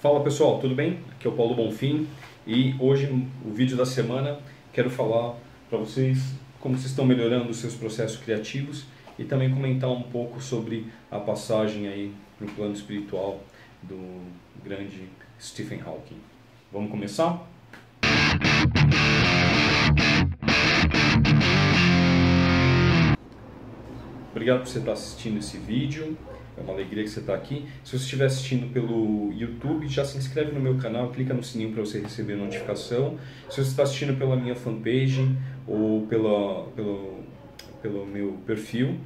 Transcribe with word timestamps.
Fala 0.00 0.20
pessoal, 0.20 0.60
tudo 0.60 0.76
bem? 0.76 1.00
Aqui 1.10 1.26
é 1.26 1.30
o 1.30 1.34
Paulo 1.34 1.56
Bonfim 1.56 2.06
e 2.46 2.72
hoje 2.78 3.06
o 3.44 3.50
vídeo 3.50 3.76
da 3.76 3.84
semana 3.84 4.38
quero 4.72 4.88
falar 4.88 5.34
para 5.68 5.76
vocês 5.76 6.36
como 6.60 6.76
vocês 6.76 6.90
estão 6.90 7.04
melhorando 7.04 7.50
os 7.50 7.56
seus 7.56 7.74
processos 7.74 8.16
criativos 8.16 8.84
e 9.18 9.24
também 9.24 9.52
comentar 9.52 9.90
um 9.90 10.04
pouco 10.04 10.40
sobre 10.40 10.86
a 11.10 11.18
passagem 11.18 11.88
aí 11.88 12.14
no 12.40 12.46
plano 12.46 12.74
espiritual 12.74 13.40
do 13.82 14.22
grande 14.62 15.02
Stephen 15.40 15.80
Hawking. 15.84 16.20
Vamos 16.72 16.92
começar? 16.92 17.44
Obrigado 24.30 24.60
por 24.60 24.68
você 24.68 24.78
estar 24.78 24.92
assistindo 24.92 25.38
esse 25.40 25.58
vídeo. 25.58 26.16
É 26.58 26.62
uma 26.62 26.72
alegria 26.72 27.04
que 27.04 27.10
você 27.10 27.20
está 27.20 27.34
aqui. 27.34 27.66
Se 27.84 27.92
você 27.92 28.04
estiver 28.04 28.26
assistindo 28.26 28.72
pelo 28.72 29.32
YouTube, 29.32 29.86
já 29.86 30.04
se 30.04 30.18
inscreve 30.18 30.50
no 30.52 30.60
meu 30.60 30.76
canal, 30.76 31.10
clica 31.10 31.32
no 31.32 31.42
sininho 31.42 31.72
para 31.72 31.80
você 31.84 32.00
receber 32.00 32.34
notificação. 32.34 33.16
Se 33.48 33.62
você 33.62 33.70
está 33.70 33.84
assistindo 33.84 34.18
pela 34.18 34.34
minha 34.36 34.56
fanpage 34.56 35.36
ou 35.66 36.06
pela, 36.06 36.64
pelo, 36.74 37.20
pelo 37.80 38.06
meu 38.06 38.38
perfil, 38.44 38.96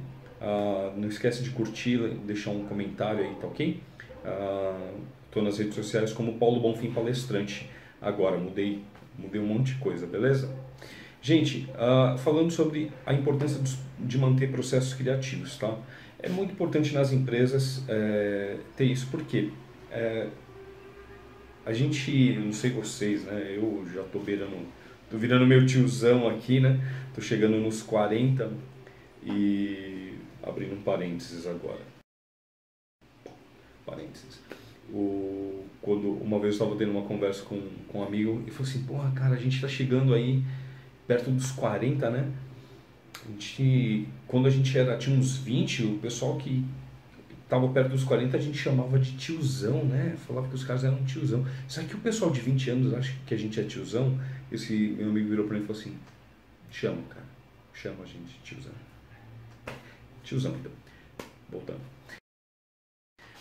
uh, 0.41 0.97
não 0.97 1.07
esquece 1.07 1.43
de 1.43 1.51
curtir, 1.51 1.99
deixar 2.25 2.49
um 2.49 2.65
comentário 2.65 3.23
aí, 3.23 3.35
tá 3.35 3.47
ok? 3.47 3.79
Estou 5.27 5.41
uh, 5.41 5.45
nas 5.45 5.57
redes 5.59 5.75
sociais 5.75 6.11
como 6.11 6.33
Paulo 6.39 6.59
Bonfim 6.59 6.91
Palestrante. 6.91 7.69
Agora, 8.01 8.37
mudei, 8.37 8.81
mudei 9.17 9.39
um 9.39 9.45
monte 9.45 9.73
de 9.73 9.79
coisa, 9.79 10.07
beleza? 10.07 10.49
Gente, 11.23 11.69
uh, 11.71 12.17
falando 12.17 12.51
sobre 12.51 12.91
a 13.05 13.13
importância 13.13 13.63
de 13.97 14.17
manter 14.17 14.51
processos 14.51 14.93
criativos, 14.93 15.57
tá? 15.57 15.73
É 16.19 16.27
muito 16.27 16.51
importante 16.51 16.93
nas 16.93 17.13
empresas 17.13 17.81
é, 17.87 18.57
ter 18.75 18.83
isso, 18.83 19.07
porque 19.09 19.49
é, 19.89 20.27
a 21.65 21.71
gente, 21.71 22.33
não 22.33 22.51
sei 22.51 22.71
vocês, 22.71 23.23
né? 23.23 23.53
Eu 23.55 23.85
já 23.93 24.03
tô 24.03 24.19
tô 24.19 25.17
virando 25.17 25.47
meu 25.47 25.65
tiozão 25.65 26.27
aqui, 26.27 26.59
né? 26.59 26.77
Tô 27.15 27.21
chegando 27.21 27.55
nos 27.55 27.81
40 27.81 28.51
e 29.25 30.15
abrindo 30.41 30.75
um 30.75 30.81
parênteses 30.81 31.47
agora. 31.47 31.81
Parênteses. 33.85 34.41
O, 34.93 35.63
quando 35.81 36.09
uma 36.21 36.37
vez 36.37 36.55
eu 36.55 36.65
estava 36.65 36.75
tendo 36.75 36.91
uma 36.91 37.07
conversa 37.07 37.43
com, 37.43 37.61
com 37.87 37.99
um 37.99 38.03
amigo 38.03 38.43
e 38.45 38.51
falou 38.51 38.69
assim, 38.69 38.83
porra, 38.83 39.09
cara, 39.11 39.35
a 39.35 39.39
gente 39.39 39.55
está 39.55 39.69
chegando 39.69 40.13
aí 40.13 40.43
perto 41.07 41.31
dos 41.31 41.51
40, 41.51 42.09
né? 42.09 42.31
A 43.25 43.31
gente, 43.31 44.07
quando 44.27 44.47
a 44.47 44.49
gente 44.49 44.77
era, 44.77 44.97
tinha 44.97 45.17
uns 45.17 45.37
20, 45.37 45.83
o 45.83 45.97
pessoal 45.99 46.37
que 46.37 46.65
estava 47.43 47.67
perto 47.69 47.89
dos 47.89 48.03
40 48.03 48.35
a 48.35 48.39
gente 48.39 48.57
chamava 48.57 48.97
de 48.97 49.15
tiozão, 49.15 49.85
né? 49.85 50.15
Falava 50.27 50.47
que 50.47 50.55
os 50.55 50.63
caras 50.63 50.83
eram 50.83 51.03
tiozão. 51.05 51.45
Será 51.67 51.87
que 51.87 51.95
o 51.95 51.99
pessoal 51.99 52.31
de 52.31 52.41
20 52.41 52.69
anos 52.71 52.93
acha 52.93 53.13
que 53.25 53.33
a 53.33 53.37
gente 53.37 53.59
é 53.59 53.63
tiozão? 53.63 54.19
Esse 54.51 54.73
meu 54.97 55.09
amigo 55.09 55.29
virou 55.29 55.45
para 55.45 55.57
mim 55.57 55.63
e 55.63 55.67
falou 55.67 55.79
assim: 55.79 55.95
chama, 56.71 57.01
cara, 57.09 57.25
chama 57.73 58.03
a 58.03 58.07
gente 58.07 58.33
de 58.33 58.39
tiozão. 58.43 58.73
Tiozão, 60.23 60.55
então. 60.59 60.71
Voltando. 61.49 61.81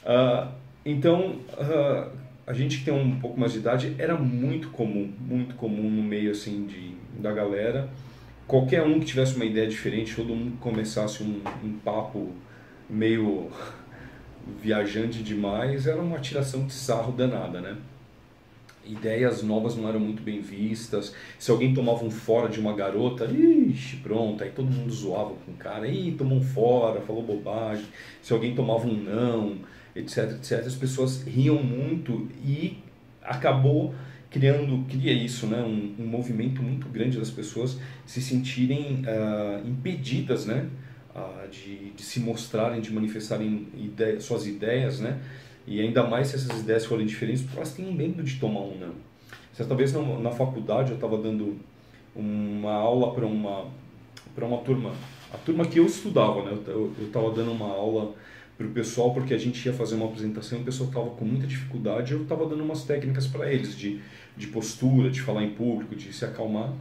Uh, 0.05 0.53
então, 0.85 1.37
uh, 1.53 2.11
a 2.47 2.53
gente 2.53 2.79
que 2.79 2.85
tem 2.85 2.95
um 2.95 3.19
pouco 3.19 3.39
mais 3.39 3.53
de 3.53 3.59
idade 3.59 3.95
era 3.99 4.17
muito 4.17 4.71
comum, 4.71 5.13
muito 5.21 5.55
comum 5.55 5.89
no 5.89 6.03
meio 6.03 6.33
assim 6.33 6.67
de, 6.67 6.95
da 7.21 7.33
galera 7.33 7.89
qualquer 8.47 8.83
um 8.83 9.01
que 9.01 9.07
tivesse 9.07 9.35
uma 9.35 9.47
ideia 9.47 9.67
diferente, 9.67 10.15
todo 10.15 10.35
mundo 10.35 10.59
começasse 10.61 11.23
um, 11.23 11.41
um 11.65 11.73
papo 11.85 12.33
meio 12.89 13.49
viajante 14.61 15.23
demais, 15.23 15.87
era 15.87 16.01
uma 16.01 16.19
tiração 16.19 16.67
de 16.67 16.73
sarro 16.75 17.13
danada, 17.13 17.63
né? 17.63 17.77
Ideias 18.85 19.45
novas 19.45 19.77
não 19.77 19.89
eram 19.89 20.01
muito 20.01 20.23
bem 20.23 20.41
vistas. 20.41 21.15
Se 21.39 21.53
alguém 21.53 21.73
tomava 21.73 22.05
um 22.05 22.11
fora 22.11 22.49
de 22.49 22.59
uma 22.59 22.75
garota, 22.75 23.25
ixi, 23.25 23.99
pronto, 23.99 24.43
aí 24.43 24.51
todo 24.51 24.71
mundo 24.71 24.93
zoava 24.93 25.35
com 25.47 25.53
o 25.53 25.57
cara, 25.57 25.87
ih, 25.87 26.13
tomou 26.13 26.39
um 26.39 26.43
fora, 26.43 27.01
falou 27.01 27.23
bobagem. 27.23 27.87
Se 28.21 28.33
alguém 28.33 28.57
tomava 28.57 28.87
um 28.87 28.95
não, 28.95 29.59
etc, 29.95 30.33
etc, 30.33 30.67
as 30.67 30.75
pessoas 30.75 31.23
riam 31.23 31.63
muito 31.63 32.29
e 32.45 32.79
acabou 33.23 33.95
criando, 34.31 34.87
cria 34.89 35.13
isso, 35.13 35.47
né? 35.47 35.63
um, 35.63 36.03
um 36.03 36.07
movimento 36.07 36.63
muito 36.63 36.89
grande 36.89 37.19
das 37.19 37.31
pessoas 37.31 37.79
se 38.07 38.21
sentirem 38.23 39.03
uh, 39.03 39.69
impedidas 39.69 40.47
né? 40.47 40.69
Uh, 41.15 41.49
de, 41.51 41.91
de 41.91 42.03
se 42.03 42.21
mostrarem, 42.21 42.81
de 42.81 42.91
manifestarem 42.91 43.69
suas 44.19 44.47
ideias, 44.47 45.01
né? 45.01 45.21
e 45.67 45.81
ainda 45.81 46.03
mais 46.03 46.29
se 46.29 46.37
essas 46.37 46.61
ideias 46.61 46.87
forem 46.87 47.07
diferentes, 47.07 47.43
porque 47.43 47.59
elas 47.59 47.75
têm 47.75 47.95
medo 47.95 48.23
de 48.23 48.37
tomar 48.37 48.61
um 48.61 48.79
não. 48.79 48.95
Certa 49.53 49.75
vez 49.75 49.93
na, 49.93 50.01
na 50.19 50.31
faculdade 50.31 50.91
eu 50.91 50.95
estava 50.95 51.19
dando 51.19 51.59
uma 52.17 52.73
aula 52.73 53.13
para 53.13 53.27
uma, 53.27 53.67
uma 54.41 54.59
turma, 54.59 54.93
a 55.33 55.37
turma 55.37 55.67
que 55.67 55.79
eu 55.79 55.85
estudava, 55.85 56.43
né? 56.43 56.59
eu 56.67 56.93
estava 57.03 57.31
dando 57.31 57.53
uma 57.53 57.69
aula 57.69 58.15
para 58.63 58.71
o 58.71 58.75
pessoal 58.75 59.13
porque 59.13 59.35
a 59.35 59.39
gente 59.39 59.65
ia 59.65 59.73
fazer 59.73 59.95
uma 59.95 60.07
apresentação 60.07 60.59
e 60.59 60.63
o 60.63 60.65
pessoal 60.65 60.89
estava 60.89 61.11
com 61.11 61.25
muita 61.25 61.47
dificuldade 61.47 62.13
eu 62.13 62.23
estava 62.23 62.47
dando 62.47 62.63
umas 62.63 62.85
técnicas 62.85 63.27
para 63.27 63.53
eles 63.53 63.77
de 63.77 64.01
de 64.37 64.47
postura, 64.49 65.11
de 65.11 65.21
falar 65.21 65.45
em 65.45 65.51
público, 65.51 65.95
de 65.95 66.13
se 66.13 66.25
acalmar. 66.25 66.73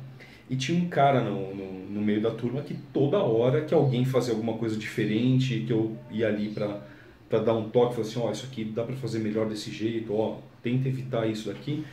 E 0.50 0.56
tinha 0.56 0.81
um 0.81 0.90
cara 0.90 1.22
no, 1.22 1.56
no, 1.56 1.90
no 1.90 2.02
meio 2.02 2.22
da 2.22 2.31
turma 2.31 2.62
que 2.62 2.74
toda 2.94 3.18
hora 3.19 3.62
que 3.62 3.74
alguém 3.74 4.03
fazia 4.03 4.34
alguma 4.34 4.53
coisa 4.53 4.75
diferente, 4.75 5.64
que 5.66 5.72
eu 5.72 5.97
ia 6.09 6.28
ali 6.28 6.50
para 6.50 7.40
dar 7.40 7.53
um 7.53 7.69
toque, 7.69 7.96
falava 7.96 8.09
assim, 8.09 8.19
ó, 8.19 8.28
oh, 8.28 8.31
isso 8.31 8.46
aqui 8.46 8.66
dá 8.66 8.84
para 8.84 8.96
fazer 8.96 9.19
melhor 9.19 9.48
desse 9.48 9.72
jeito, 9.72 10.13
ó, 10.13 10.40
tenta 10.62 10.90
evitar 10.90 11.25
isso 11.28 11.48
daqui. 11.48 11.86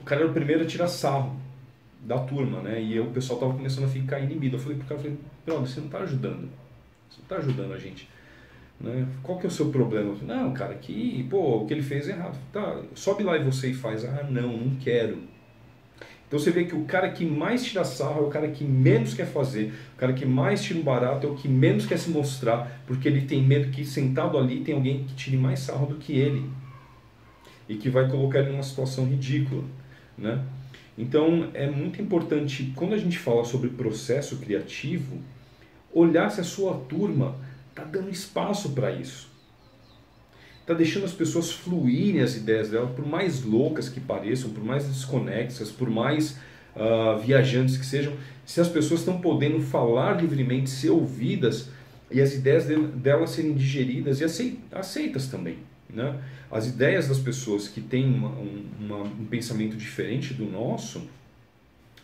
O 0.00 0.02
cara 0.02 0.22
era 0.22 0.30
o 0.30 0.32
primeiro 0.32 0.62
a 0.62 0.66
tirar 0.66 0.88
sarro 0.88 1.38
da 2.00 2.18
turma, 2.18 2.60
né? 2.60 2.80
E 2.80 2.96
eu, 2.96 3.04
o 3.04 3.10
pessoal 3.10 3.38
tava 3.38 3.52
começando 3.54 3.84
a 3.84 3.88
ficar 3.88 4.20
inibido. 4.20 4.56
Eu 4.56 4.60
falei 4.60 4.78
pro 4.78 4.86
cara, 4.86 5.00
falei, 5.00 5.18
você 5.46 5.80
não 5.80 5.88
tá 5.88 5.98
ajudando. 5.98 6.48
Você 7.10 7.20
não 7.20 7.28
tá 7.28 7.36
ajudando 7.36 7.72
a 7.72 7.78
gente. 7.78 8.08
Né? 8.80 9.06
Qual 9.22 9.38
que 9.38 9.46
é 9.46 9.48
o 9.48 9.52
seu 9.52 9.70
problema? 9.70 10.14
Não, 10.22 10.52
cara, 10.52 10.74
que 10.74 11.26
pô, 11.30 11.62
o 11.62 11.66
que 11.66 11.74
ele 11.74 11.82
fez 11.82 12.08
é 12.08 12.12
errado. 12.12 12.38
Tá, 12.52 12.82
sobe 12.94 13.22
lá 13.22 13.36
e 13.36 13.44
você 13.44 13.72
faz. 13.72 14.04
Ah, 14.04 14.26
não, 14.28 14.56
não 14.56 14.76
quero. 14.76 15.18
Então 16.26 16.38
você 16.38 16.50
vê 16.50 16.64
que 16.64 16.74
o 16.74 16.84
cara 16.84 17.08
que 17.10 17.24
mais 17.24 17.64
tira 17.64 17.84
sarro 17.84 18.24
é 18.24 18.26
o 18.26 18.30
cara 18.30 18.48
que 18.48 18.64
menos 18.64 19.14
quer 19.14 19.26
fazer, 19.26 19.72
o 19.94 19.96
cara 19.96 20.12
que 20.12 20.26
mais 20.26 20.60
tira 20.62 20.80
um 20.80 20.82
barato 20.82 21.26
é 21.26 21.30
o 21.30 21.36
que 21.36 21.48
menos 21.48 21.86
quer 21.86 21.98
se 21.98 22.10
mostrar, 22.10 22.82
porque 22.84 23.06
ele 23.06 23.22
tem 23.22 23.40
medo 23.42 23.70
que 23.70 23.84
sentado 23.84 24.36
ali 24.36 24.60
tem 24.60 24.74
alguém 24.74 25.04
que 25.04 25.14
tire 25.14 25.36
mais 25.36 25.60
sarro 25.60 25.86
do 25.86 25.94
que 25.96 26.18
ele 26.18 26.50
e 27.68 27.76
que 27.76 27.88
vai 27.88 28.08
colocar 28.08 28.40
ele 28.40 28.50
numa 28.50 28.62
situação 28.62 29.04
ridícula, 29.06 29.62
né? 30.18 30.44
Então 30.98 31.48
é 31.54 31.70
muito 31.70 32.02
importante 32.02 32.72
quando 32.74 32.94
a 32.94 32.98
gente 32.98 33.18
fala 33.18 33.44
sobre 33.44 33.68
processo 33.68 34.38
criativo, 34.38 35.18
olhar 35.92 36.28
se 36.30 36.40
a 36.40 36.44
sua 36.44 36.74
turma 36.88 37.36
está 37.76 37.84
dando 37.84 38.08
espaço 38.08 38.70
para 38.70 38.90
isso. 38.90 39.28
Está 40.62 40.72
deixando 40.72 41.04
as 41.04 41.12
pessoas 41.12 41.52
fluírem 41.52 42.22
as 42.22 42.34
ideias 42.34 42.70
dela, 42.70 42.86
por 42.88 43.06
mais 43.06 43.44
loucas 43.44 43.88
que 43.88 44.00
pareçam, 44.00 44.50
por 44.50 44.64
mais 44.64 44.86
desconexas, 44.86 45.70
por 45.70 45.90
mais 45.90 46.38
uh, 46.74 47.18
viajantes 47.22 47.76
que 47.76 47.84
sejam, 47.84 48.14
se 48.44 48.60
as 48.60 48.68
pessoas 48.68 49.00
estão 49.00 49.20
podendo 49.20 49.60
falar 49.60 50.20
livremente, 50.20 50.70
ser 50.70 50.90
ouvidas 50.90 51.68
e 52.10 52.20
as 52.20 52.34
ideias 52.34 52.64
delas 52.94 53.30
serem 53.30 53.54
digeridas 53.54 54.20
e 54.20 54.24
aceitas 54.72 55.26
também. 55.28 55.58
Né? 55.88 56.18
As 56.50 56.66
ideias 56.66 57.08
das 57.08 57.18
pessoas 57.18 57.68
que 57.68 57.80
têm 57.80 58.06
uma, 58.06 58.30
uma, 58.80 59.02
um 59.02 59.26
pensamento 59.26 59.76
diferente 59.76 60.34
do 60.34 60.46
nosso, 60.46 61.02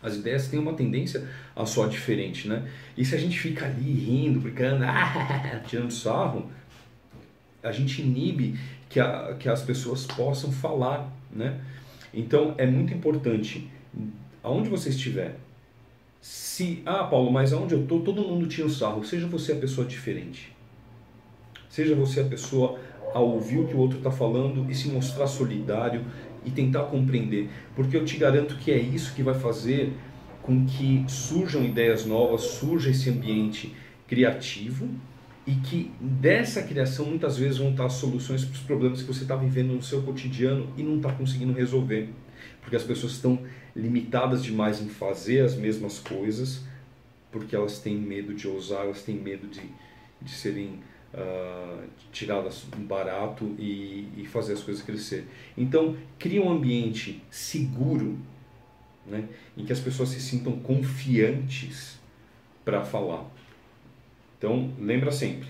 as 0.03 0.17
ideias 0.17 0.47
têm 0.49 0.59
uma 0.59 0.73
tendência 0.73 1.27
a 1.55 1.65
soar 1.65 1.89
diferente, 1.89 2.47
né? 2.47 2.67
E 2.97 3.05
se 3.05 3.15
a 3.15 3.17
gente 3.17 3.39
fica 3.39 3.65
ali 3.65 3.91
rindo, 3.91 4.39
brincando, 4.39 4.83
ah, 4.85 5.61
tirando 5.65 5.91
sarro, 5.91 6.51
a 7.63 7.71
gente 7.71 8.01
inibe 8.01 8.59
que, 8.89 8.99
a, 8.99 9.35
que 9.39 9.47
as 9.47 9.61
pessoas 9.61 10.05
possam 10.05 10.51
falar, 10.51 11.09
né? 11.31 11.61
Então 12.13 12.53
é 12.57 12.67
muito 12.67 12.93
importante, 12.93 13.69
aonde 14.43 14.69
você 14.69 14.89
estiver, 14.89 15.37
se, 16.21 16.83
ah 16.85 17.05
Paulo, 17.05 17.31
mas 17.31 17.53
aonde 17.53 17.73
eu 17.73 17.81
estou, 17.81 18.01
todo 18.01 18.21
mundo 18.21 18.45
tira 18.45 18.67
o 18.67 18.69
sarro, 18.69 19.03
seja 19.03 19.25
você 19.25 19.53
a 19.53 19.55
pessoa 19.55 19.87
diferente. 19.87 20.53
Seja 21.69 21.95
você 21.95 22.19
a 22.19 22.25
pessoa 22.25 22.79
a 23.13 23.19
ouvir 23.19 23.59
o 23.59 23.67
que 23.67 23.73
o 23.73 23.77
outro 23.77 23.97
está 23.97 24.11
falando 24.11 24.69
e 24.69 24.75
se 24.75 24.89
mostrar 24.89 25.27
solidário 25.27 26.05
e 26.45 26.51
tentar 26.51 26.83
compreender, 26.83 27.49
porque 27.75 27.95
eu 27.95 28.05
te 28.05 28.17
garanto 28.17 28.55
que 28.57 28.71
é 28.71 28.77
isso 28.77 29.13
que 29.13 29.23
vai 29.23 29.33
fazer 29.33 29.93
com 30.41 30.65
que 30.65 31.05
surjam 31.07 31.63
ideias 31.63 32.05
novas, 32.05 32.41
surja 32.41 32.89
esse 32.89 33.09
ambiente 33.09 33.73
criativo 34.07 34.89
e 35.47 35.55
que 35.55 35.91
dessa 35.99 36.61
criação 36.63 37.05
muitas 37.05 37.37
vezes 37.37 37.57
vão 37.57 37.71
estar 37.71 37.89
soluções 37.89 38.45
para 38.45 38.53
os 38.53 38.61
problemas 38.61 39.01
que 39.01 39.07
você 39.07 39.23
está 39.23 39.35
vivendo 39.35 39.73
no 39.73 39.81
seu 39.81 40.01
cotidiano 40.01 40.71
e 40.77 40.83
não 40.83 40.97
está 40.97 41.11
conseguindo 41.11 41.53
resolver, 41.53 42.09
porque 42.61 42.75
as 42.75 42.83
pessoas 42.83 43.13
estão 43.13 43.39
limitadas 43.75 44.43
demais 44.43 44.81
em 44.81 44.89
fazer 44.89 45.41
as 45.41 45.55
mesmas 45.55 45.99
coisas, 45.99 46.63
porque 47.31 47.55
elas 47.55 47.79
têm 47.79 47.97
medo 47.97 48.33
de 48.33 48.47
ousar, 48.47 48.83
elas 48.85 49.01
têm 49.01 49.15
medo 49.15 49.47
de, 49.47 49.61
de 50.21 50.31
serem 50.31 50.79
tiradas 52.11 52.65
barato 52.77 53.55
e, 53.59 54.07
e 54.17 54.25
fazer 54.25 54.53
as 54.53 54.63
coisas 54.63 54.83
crescer. 54.83 55.27
Então, 55.57 55.95
cria 56.17 56.41
um 56.41 56.51
ambiente 56.51 57.21
seguro, 57.29 58.17
né, 59.05 59.27
em 59.57 59.65
que 59.65 59.73
as 59.73 59.79
pessoas 59.79 60.09
se 60.09 60.19
sintam 60.19 60.53
confiantes 60.59 61.99
para 62.65 62.83
falar. 62.83 63.25
Então, 64.37 64.71
lembra 64.79 65.11
sempre, 65.11 65.47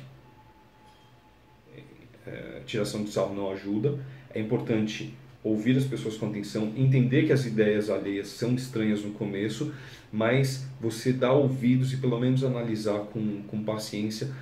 é, 2.26 2.62
tiração 2.66 3.04
de 3.04 3.12
sarro 3.12 3.34
não 3.34 3.52
ajuda, 3.52 4.00
é 4.34 4.40
importante 4.40 5.14
ouvir 5.44 5.78
as 5.78 5.84
pessoas 5.84 6.16
com 6.16 6.28
atenção, 6.28 6.72
entender 6.76 7.26
que 7.26 7.34
as 7.34 7.46
ideias 7.46 7.90
alheias 7.90 8.30
são 8.30 8.56
estranhas 8.56 9.04
no 9.04 9.12
começo, 9.12 9.74
mas 10.12 10.66
você 10.80 11.12
dá 11.12 11.34
ouvidos 11.34 11.92
e 11.92 11.98
pelo 11.98 12.18
menos 12.18 12.44
analisar 12.44 13.00
com, 13.00 13.42
com 13.44 13.64
paciência 13.64 14.34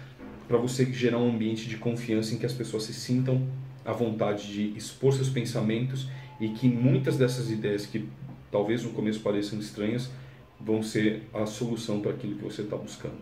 para 0.52 0.60
você 0.60 0.86
gerar 0.92 1.18
um 1.18 1.30
ambiente 1.30 1.70
de 1.70 1.78
confiança 1.78 2.36
em 2.36 2.38
que 2.38 2.46
as 2.46 2.52
pessoas 2.52 2.84
se 2.84 2.94
sintam 2.94 3.48
à 3.86 3.94
vontade 3.94 4.52
de 4.52 4.78
expor 4.78 5.14
seus 5.14 5.30
pensamentos 5.30 6.10
e 6.42 6.50
que 6.50 6.68
muitas 6.68 7.18
dessas 7.18 7.50
ideias 7.50 7.86
que 7.86 8.06
talvez 8.52 8.84
no 8.84 8.90
começo 8.90 9.22
pareçam 9.22 9.58
estranhas 9.58 10.12
vão 10.60 10.84
ser 10.84 11.24
a 11.34 11.46
solução 11.46 12.02
para 12.02 12.12
aquilo 12.12 12.36
que 12.36 12.44
você 12.44 12.64
está 12.64 12.76
buscando. 12.76 13.20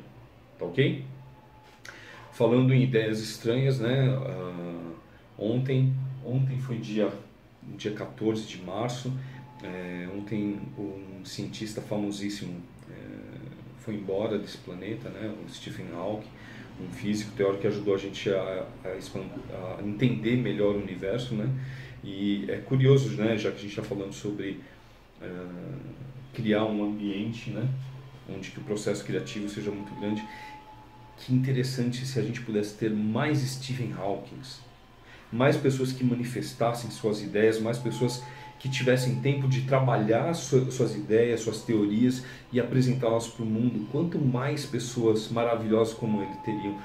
Tá 0.58 0.66
ok? 0.66 1.06
Falando 2.34 2.74
em 2.74 2.82
ideias 2.82 3.20
estranhas, 3.20 3.80
né? 3.80 4.10
Uh, 4.10 4.96
ontem, 5.38 5.94
ontem 6.26 6.58
foi 6.58 6.80
dia, 6.80 7.14
dia 7.78 7.92
14 7.92 8.48
de 8.48 8.60
março. 8.64 9.14
É, 9.62 10.08
ontem 10.18 10.58
um 10.80 11.24
cientista 11.24 11.80
famosíssimo 11.80 12.56
foi 13.90 13.96
embora 13.96 14.38
desse 14.38 14.58
planeta, 14.58 15.10
né? 15.10 15.34
O 15.44 15.52
Stephen 15.52 15.88
Hawking, 15.92 16.28
um 16.80 16.92
físico 16.94 17.32
teórico 17.36 17.62
que 17.62 17.68
ajudou 17.68 17.96
a 17.96 17.98
gente 17.98 18.30
a, 18.30 18.68
a, 18.86 19.80
a 19.80 19.84
entender 19.84 20.38
melhor 20.38 20.76
o 20.76 20.80
universo, 20.80 21.34
né? 21.34 21.50
E 22.04 22.46
é 22.48 22.58
curioso, 22.58 23.10
né? 23.18 23.36
Já 23.36 23.50
que 23.50 23.58
a 23.58 23.62
gente 23.62 23.72
está 23.72 23.82
falando 23.82 24.14
sobre 24.14 24.60
uh, 25.22 25.80
criar 26.36 26.66
um 26.66 26.84
ambiente, 26.84 27.50
né? 27.50 27.68
Onde 28.30 28.52
que 28.52 28.60
o 28.60 28.64
processo 28.64 29.04
criativo 29.04 29.50
seja 29.50 29.72
muito 29.72 29.94
grande 30.00 30.24
que 31.18 31.34
interessante 31.34 32.06
se 32.06 32.18
a 32.18 32.22
gente 32.22 32.40
pudesse 32.42 32.78
ter 32.78 32.92
mais 32.92 33.40
Stephen 33.40 33.92
Hawking, 33.92 34.40
mais 35.34 35.58
pessoas 35.58 35.92
que 35.92 36.04
manifestassem 36.04 36.92
suas 36.92 37.22
ideias, 37.22 37.60
mais 37.60 37.78
pessoas 37.78 38.24
que 38.60 38.70
tivessem 38.70 39.16
tempo 39.22 39.48
de 39.48 39.62
trabalhar 39.62 40.34
suas 40.34 40.94
ideias, 40.96 41.40
suas 41.40 41.62
teorias 41.62 42.24
e 42.52 42.60
apresentá-las 42.60 43.28
para 43.28 43.44
o 43.44 43.48
mundo. 43.48 43.88
Quanto 43.92 44.20
mais 44.20 44.66
pessoas 44.66 45.30
maravilhosas 45.30 45.94
como 45.94 46.22
ele 46.22 46.36
teriam. 46.44 46.78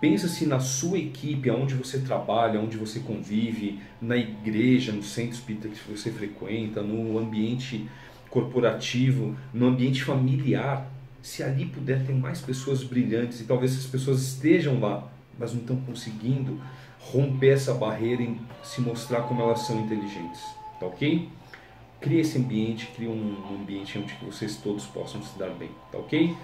Pensa 0.00 0.28
se 0.28 0.46
na 0.46 0.58
sua 0.58 0.98
equipe, 0.98 1.50
onde 1.50 1.74
você 1.74 2.00
trabalha, 2.00 2.58
onde 2.58 2.76
você 2.76 3.00
convive, 3.00 3.78
na 4.00 4.16
igreja, 4.16 4.92
no 4.92 5.02
centro 5.02 5.34
espírita 5.34 5.68
que 5.68 5.78
você 5.90 6.10
frequenta, 6.10 6.82
no 6.82 7.18
ambiente 7.18 7.86
corporativo, 8.30 9.36
no 9.52 9.66
ambiente 9.66 10.02
familiar, 10.02 10.90
se 11.22 11.42
ali 11.42 11.66
puder 11.66 12.04
ter 12.06 12.14
mais 12.14 12.40
pessoas 12.40 12.82
brilhantes 12.82 13.40
e 13.40 13.44
talvez 13.44 13.72
essas 13.72 13.86
pessoas 13.86 14.22
estejam 14.22 14.80
lá, 14.80 15.06
mas 15.38 15.52
não 15.52 15.60
estão 15.60 15.76
conseguindo 15.76 16.58
romper 16.98 17.50
essa 17.50 17.74
barreira 17.74 18.22
e 18.22 18.36
se 18.62 18.80
mostrar 18.80 19.22
como 19.22 19.42
elas 19.42 19.60
são 19.60 19.80
inteligentes, 19.80 20.40
tá 20.80 20.86
ok? 20.86 21.28
Cria 22.00 22.22
esse 22.22 22.38
ambiente, 22.38 22.86
cria 22.96 23.10
um 23.10 23.36
ambiente 23.60 23.98
onde 23.98 24.16
vocês 24.24 24.56
todos 24.56 24.86
possam 24.86 25.22
se 25.22 25.38
dar 25.38 25.50
bem, 25.50 25.70
tá 25.92 25.98
ok? 25.98 26.34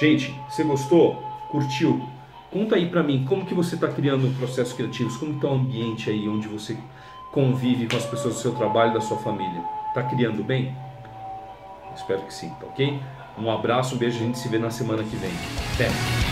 Gente, 0.00 0.34
você 0.48 0.64
gostou? 0.64 1.22
Curtiu? 1.50 2.02
Conta 2.50 2.76
aí 2.76 2.88
pra 2.88 3.02
mim 3.02 3.24
como 3.28 3.44
que 3.44 3.54
você 3.54 3.74
está 3.74 3.88
criando 3.88 4.34
processos 4.38 4.72
criativos, 4.72 5.16
como 5.18 5.34
está 5.34 5.48
o 5.48 5.54
ambiente 5.54 6.10
aí 6.10 6.28
onde 6.28 6.48
você 6.48 6.76
convive 7.30 7.86
com 7.86 7.96
as 7.96 8.06
pessoas 8.06 8.34
do 8.34 8.40
seu 8.40 8.54
trabalho, 8.54 8.94
da 8.94 9.00
sua 9.00 9.18
família. 9.18 9.62
Tá 9.94 10.02
criando 10.02 10.42
bem? 10.42 10.74
Espero 11.94 12.22
que 12.22 12.32
sim, 12.32 12.48
tá 12.60 12.66
ok? 12.66 12.98
Um 13.38 13.50
abraço, 13.50 13.94
um 13.94 13.98
beijo, 13.98 14.16
a 14.16 14.26
gente 14.26 14.38
se 14.38 14.48
vê 14.48 14.58
na 14.58 14.70
semana 14.70 15.02
que 15.02 15.16
vem. 15.16 15.32
Até! 15.74 16.31